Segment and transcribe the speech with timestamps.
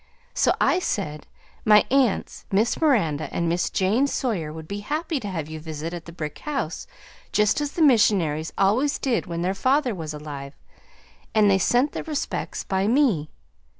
[0.33, 1.27] So I said,
[1.63, 5.93] 'My aunts, Miss Miranda and Miss Jane Sawyer would be happy to have you visit
[5.93, 6.87] at the brick house,
[7.31, 10.55] just as the missionaries always did when their father was alive,
[11.35, 13.29] and they sent their respects by me.'